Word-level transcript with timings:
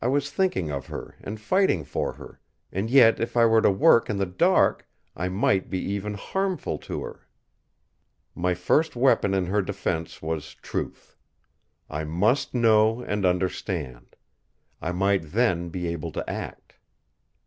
I 0.00 0.06
was 0.06 0.30
thinking 0.30 0.70
of 0.70 0.86
her 0.86 1.16
and 1.20 1.38
fighting 1.38 1.84
for 1.84 2.14
her; 2.14 2.40
and 2.72 2.88
yet 2.88 3.20
if 3.20 3.36
I 3.36 3.44
were 3.44 3.60
to 3.60 3.70
work 3.70 4.08
in 4.08 4.16
the 4.16 4.24
dark, 4.24 4.88
I 5.14 5.28
might 5.28 5.68
be 5.68 5.78
even 5.92 6.14
harmful 6.14 6.78
to 6.78 7.02
her. 7.02 7.28
My 8.34 8.54
first 8.54 8.96
weapon 8.96 9.34
in 9.34 9.44
her 9.44 9.60
defence 9.60 10.22
was 10.22 10.54
truth. 10.54 11.18
I 11.90 12.02
must 12.04 12.54
know 12.54 13.02
and 13.02 13.26
understand; 13.26 14.16
I 14.80 14.92
might 14.92 15.32
then 15.32 15.68
be 15.68 15.86
able 15.88 16.12
to 16.12 16.30
act. 16.30 16.78